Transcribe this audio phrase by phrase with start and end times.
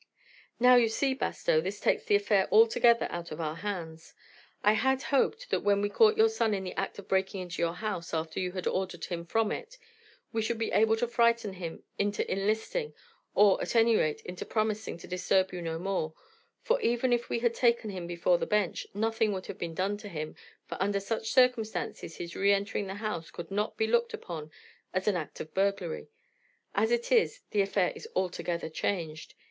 [0.59, 4.15] "Now, you see, Bastow, this takes the affair altogether out of our hands.
[4.63, 7.61] I had hoped that when we caught your son in the act of breaking into
[7.61, 9.77] your house after you had ordered him from it,
[10.33, 12.95] we should be able to frighten him into enlisting,
[13.35, 16.15] or, at any rate, into promising to disturb you no more,
[16.63, 19.97] for even if we had taken him before the bench, nothing could have been done
[19.97, 24.15] to him, for under such circumstances his re entering the house could not be looked
[24.15, 24.49] upon
[24.95, 26.09] as an act of burglary.
[26.73, 29.35] As it is, the affair is altogether changed.